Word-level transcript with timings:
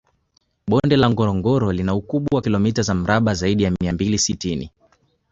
Bonde 0.67 0.97
la 0.97 1.09
Ngorongoro 1.09 1.71
lina 1.71 1.95
ukubwa 1.95 2.35
wa 2.35 2.41
kilomita 2.41 2.81
za 2.81 2.93
mraba 2.93 3.33
zaidi 3.33 3.63
ya 3.63 3.71
mia 3.71 3.93
mbili 3.93 4.17
sitini 4.19 4.71